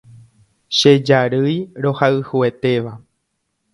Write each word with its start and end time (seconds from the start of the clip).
Che 0.77 0.91
jarýi 1.09 1.57
rohayhuetéva 1.83 2.93